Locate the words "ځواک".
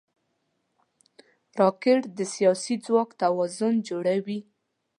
2.85-3.09